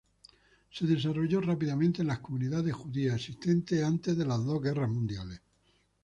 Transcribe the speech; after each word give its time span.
Se 0.71 0.87
desarrolló 0.87 1.41
rápidamente 1.41 2.01
en 2.01 2.07
las 2.07 2.21
comunidades 2.21 2.73
judías 2.73 3.13
existentes 3.17 3.83
antes 3.83 4.17
de 4.17 4.25
las 4.25 4.43
dos 4.43 4.59
guerras 4.59 4.89
mundiales. 4.89 5.39